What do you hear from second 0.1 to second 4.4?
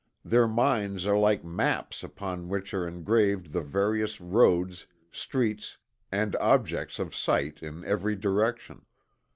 Their minds are like maps upon which are engraved the various